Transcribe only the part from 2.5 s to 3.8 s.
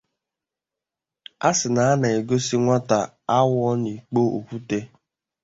nwata awọ